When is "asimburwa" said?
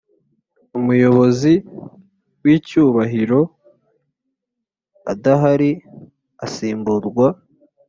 6.45-7.27